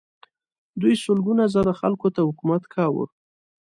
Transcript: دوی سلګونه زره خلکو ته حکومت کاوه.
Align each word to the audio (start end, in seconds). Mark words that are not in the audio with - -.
دوی 0.81 0.93
سلګونه 1.03 1.43
زره 1.53 1.71
خلکو 1.81 2.07
ته 2.15 2.21
حکومت 2.27 2.63
کاوه. 2.73 3.05